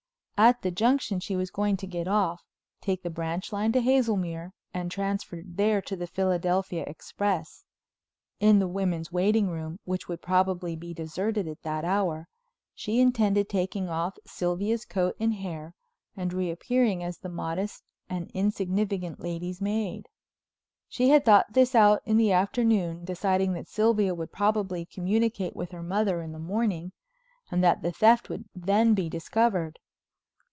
[0.43, 2.41] At the Junction she was going to get off,
[2.81, 7.63] take the branch line to Hazelmere and transfer there to the Philadelphia Express.
[8.39, 12.27] In the women's waiting room, which would probably be deserted at that hour,
[12.73, 15.75] she intended taking off Sylvia's coat and hair
[16.17, 20.07] and reappearing as the modest and insignificant lady's maid.
[20.89, 25.69] She had thought this out in the afternoon, deciding that Sylvia would probably communicate with
[25.69, 26.93] her mother in the morning
[27.51, 29.77] and that the theft would then be discovered.